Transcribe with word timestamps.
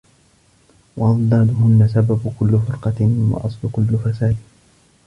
وَأَضْدَادُهُنَّ 0.97 1.87
سَبَبُ 1.93 2.33
كُلِّ 2.39 2.59
فُرْقَةٍ 2.67 3.17
وَأَصْلُ 3.31 3.71
كُلِّ 3.71 3.97
فَسَادٍ 3.97 4.37